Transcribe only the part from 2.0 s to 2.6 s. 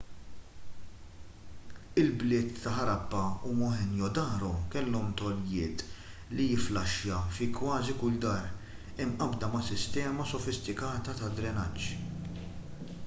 il-bliet